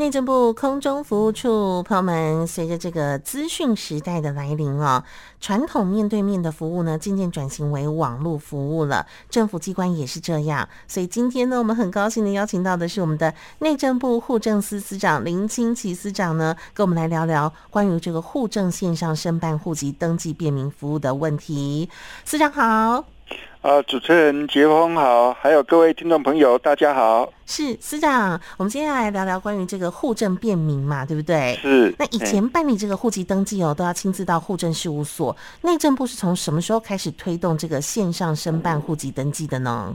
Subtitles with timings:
[0.00, 5.04] 内政部空中服务处朋友们，随着这个资讯时代的来临啊，
[5.42, 9.06] 传统面对面的服务呢，渐渐转型为网络服务了。
[9.28, 21.90] 政府机关也是这样，所以今天呢，我们很高兴的邀请到的是我们的内政部户政司司长林清奇司长呢，跟我们来聊聊关于这个户政线上申办户籍登记便民服务的问题。
[22.24, 23.19] 司长好。
[23.62, 27.30] 啊，主持人杰峰好，还有各位听众朋友，大家好。
[27.44, 31.58] 是司长，我们今天要来聊聊关于这个户政便民嘛，对不对？
[31.60, 31.94] 是。
[31.98, 35.36] 那以前办理这个户籍登记哦，都要亲自到户政事务所。
[35.60, 39.94] 内政部是从什么时候开始推动这个线上申办户籍登记的呢？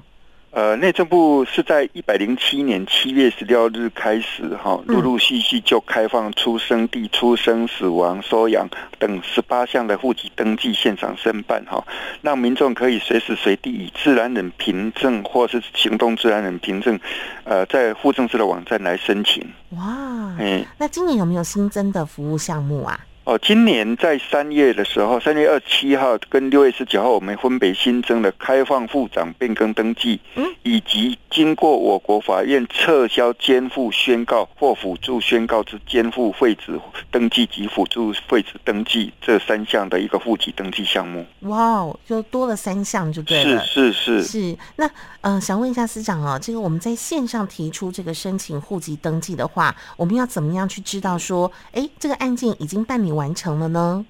[0.56, 8.66] 呃，内政部是在一百零七年七月十六日开始，哈，陆陆续续就开放出生地、出生、死亡、收养
[8.98, 11.86] 等十八项的户籍登记现场申办，哈，
[12.22, 16.98] 让民众可以随时随地以自然人凭证或是行动自然人凭证，
[17.44, 19.44] 呃，在户政司的网站来申请。
[19.72, 22.98] 哇，嗯，那今年有没有新增的服务项目啊？
[23.26, 41.26] 哦，今年在三月的时候，三月二十七号跟六月十九号，我们分别新增了开放副长变更登记，嗯以及经过我国法院撤销监护宣告或辅助宣告之监护废止登记及辅助废止登记这三项的一个户籍登记项目。
[41.42, 43.60] 哇哦，就多了三项就对了。
[43.66, 44.58] 是是是是。
[44.76, 44.88] 那
[45.22, 54.06] 呃，想问一下司长哦，这个我们在线上提出这个申请户籍登记的话，我们要怎么样去知道说，哎，这个案件已经办理完成了呢？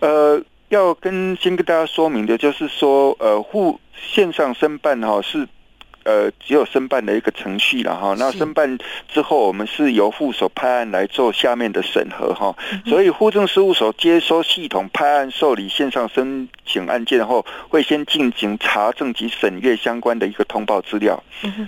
[0.00, 5.48] 呃，要跟先跟大家说明的，就是说，呃，户线上申办哈是。
[6.04, 8.14] 呃，只有申办的一个程序了哈。
[8.18, 12.56] 那申办之后，我们是由副所派案来做下面的审核哈。
[12.86, 21.22] 所以户政事务所接收系统派案受理线上申请案件后，会先进行查证及审阅相关的一个通报资料。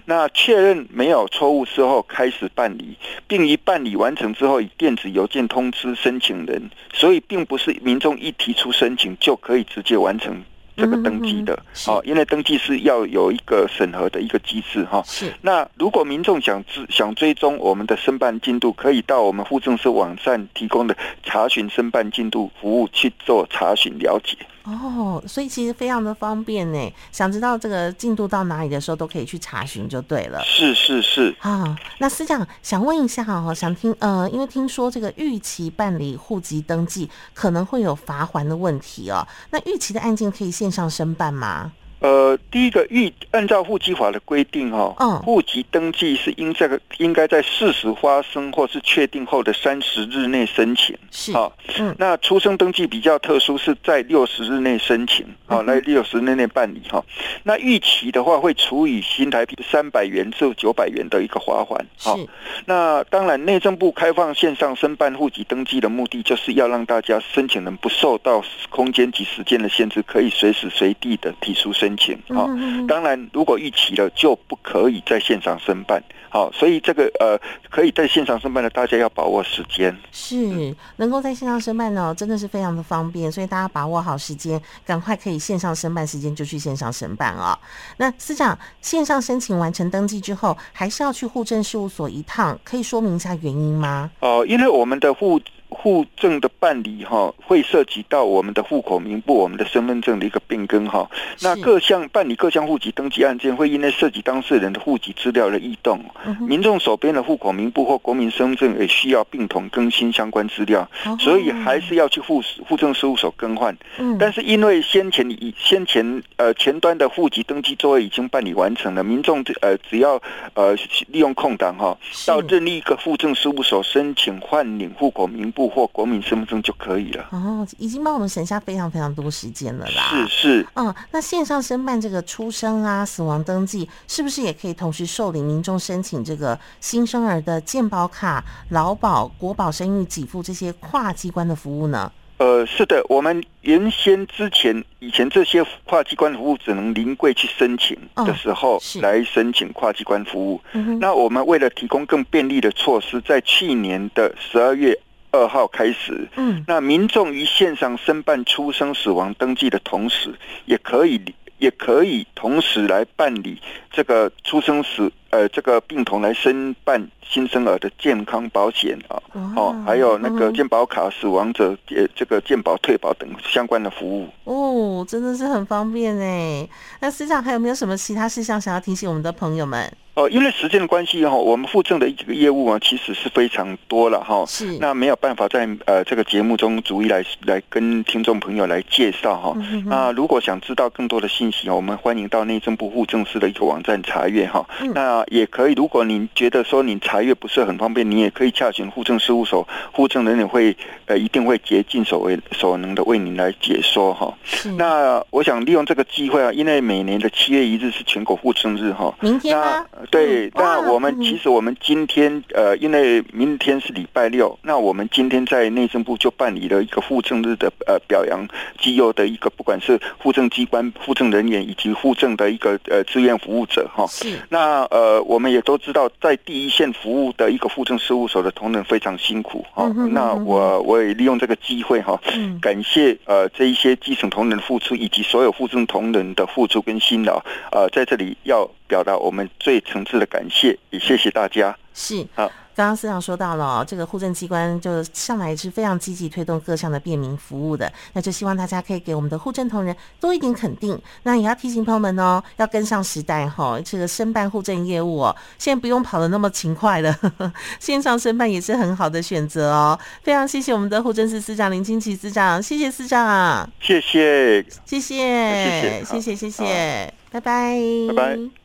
[0.04, 2.96] 那确认没有错误之后，开始办理，
[3.26, 6.70] 并于办理完成之后，以电子邮件通知申请人。
[6.92, 10.44] 所以，并不是民众一提出申请就可以直接完成。
[10.76, 15.02] 这个登记的，哦，因为登记是要有一个审核的一个机制哈。
[15.06, 15.32] 是。
[15.42, 24.36] 那如果民众想知想追踪我们的申办进度，可以到我们户政司网站提供的查询申办进度服务去做查询了解。
[24.64, 26.94] 哦，所以其实非常的方便呢。
[27.12, 30.42] 想知道这个进度到哪里的时候，都可以去查询就对了。
[30.44, 31.36] 是是是。
[31.40, 39.26] 啊，那司长想问一下哈，想听呃，因为听说这个逾期办理户籍登记可能会有罚还的问题哦。
[39.50, 41.72] 那逾期的案件可以线上申办吗？
[42.04, 57.02] 呃，第一个，预按照户籍法的规定，哈，嗯，户籍登记是应这个应该在事实发生或是确定后的三十日内申请，是，好，嗯，那出生登记比较特殊，是在六十日内申请，好，来六十日内办理，哈，
[57.42, 62.18] 那逾期的话会处以新台币三百元至九百元的一个罚锾，好，
[62.66, 72.18] 那当然内政部开放线上申办户籍登记的目的，就是要让大家申请人不受到空间及时间的限制，可以随时随地的提出申请。
[72.28, 72.48] 好，
[72.88, 76.02] 当然，如果逾期了，就不可以在现场申办。
[76.30, 77.38] 好，所以这个呃，
[77.70, 79.96] 可以在现场申办的，大家要把握时间。
[80.10, 87.56] 是，能够在线上申办呢，真的是非常的方便，所以大家把握好时间，赶快可以线上申办时间就去线上申办啊。
[87.98, 94.10] 那司长，线上申请完成登记之后，还是要去户政事务所一趟，可以说明一下原因吗？
[94.18, 95.40] 哦，因为我们的户。
[95.84, 101.06] 户证的办理哈，会涉及到我们的户口名簿、我们的身份证的一个变更哈。
[101.42, 106.02] 那各项办理各项户籍登记案件，会因为涉及当事人的户籍资料的异动，
[106.48, 110.88] 民众手边的户口名簿或国民身份证也需要并同更新相关资料，
[111.20, 113.76] 所以还是要去户户政事务所更换。
[114.18, 120.18] 但是因为先前已先前呃前端的户籍登记作业已经办理完成了，民众呃只要
[120.54, 120.74] 呃
[121.08, 121.94] 利用空档哈，
[122.26, 125.70] 到任意一个户政事务所申请换领户口名簿。
[125.74, 130.02] 或国民身份证就可以了哦，已经帮我们省下非常非常多时间了啦。
[130.08, 142.12] 是是，嗯，那线上申办这个出生啊、死亡登记，是不是也可以同时受理民众申请这个新生儿的健保卡、劳保、国保生育给付这些跨机关的服务呢？
[142.36, 150.60] 呃，是的，我们原先之前以前这些跨机关服务只能临柜去申请的时候来申请跨机关服务。
[150.72, 154.96] 嗯、那我们为了提供更便利的措施，在去年的十二月。
[155.34, 160.32] 二号开始，嗯，那民众于线上申办出生死亡登记的同时，
[160.64, 161.20] 也可以
[161.58, 163.60] 也可以同时来办理
[163.90, 169.20] 这个出生死呃这个病童来申办新生儿的健康保险啊，
[169.56, 176.68] 哦，还有那个健保卡死亡者呃这个健保退保等相关的服务哦，真的是很方便哎。
[177.00, 179.92] 那司长还有没有什么其他事项想要提醒我们的朋友们？
[180.14, 184.44] 哦，因为时间的关系哈，我们附赠的一个业务啊，其实是非常多了哈。
[184.46, 184.78] 是。
[184.78, 189.56] 那没有办法在呃这个节目中逐一来来跟听众朋友来介绍哈。
[189.86, 194.64] 那如果想知道更多的信息，我们欢迎到内政部户政司的一个网站查阅哈。
[194.80, 200.76] 嗯、那也可以，如果您觉得说您查阅不是很方便，你也可以洽询户政事务所，户政人员会
[201.06, 204.32] 呃一定会竭尽所为所能的为您来解说哈。
[204.44, 209.12] 是那我想利用这个机会啊，因为每年的七月一日是全国户政日哈。
[209.20, 209.84] 明天吗？
[210.10, 218.46] 对，那我们其实我们今天呃，因为明天是礼拜六，那我们今天在内政部就办理了一个户政日的呃表扬
[218.78, 224.06] 绩优的一个，不管是户政机关、户政人员以及户政的一个呃志愿服务者哈。
[224.06, 224.38] 是。
[224.48, 229.88] 那呃，我们也都知道，在第一线服务的一个户政事务所的同仁非常辛苦哈。
[230.10, 232.20] 那我我也利用这个机会哈，
[232.60, 237.42] 感谢呃这一些基层同仁的付出，以及所有户政同仁的付出跟辛劳，
[237.72, 238.68] 呃，在这里要。
[238.86, 241.76] 表达我们最诚挚的感谢，也谢谢大家。
[241.96, 251.00] 是好，刚刚司长说到了，这个户政机关就向来是非常积极推动各项的便民服务的，那就希望大家可以给我们的户政同仁多一点肯定。
[251.22, 257.16] 那也要提醒朋友们哦，要跟上时代哈，这个申办户政业务哦，现在不用跑的那么勤快了，
[257.78, 259.96] 线上申办也是很好的选择哦。
[260.24, 268.63] 非常谢谢我们的户政司司长林清奇司长，谢谢司长，谢谢，谢谢，谢谢，谢谢，谢谢，拜拜，拜拜。